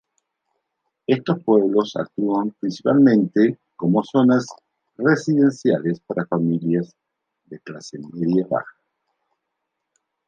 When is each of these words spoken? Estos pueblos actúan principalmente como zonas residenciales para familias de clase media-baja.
Estos 1.05 1.43
pueblos 1.43 1.95
actúan 1.95 2.55
principalmente 2.59 3.59
como 3.75 4.01
zonas 4.03 4.47
residenciales 4.97 5.99
para 6.07 6.25
familias 6.25 6.95
de 7.45 7.59
clase 7.59 7.99
media-baja. 8.11 8.79